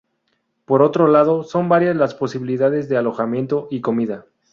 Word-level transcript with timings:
Por 0.65 0.81
otro 0.81 1.07
lado, 1.07 1.43
son 1.43 1.69
varias 1.69 1.95
las 1.95 2.15
posibilidades 2.15 2.89
de 2.89 2.97
alojamiento 2.97 3.67
y 3.69 3.81
comida. 3.81 4.25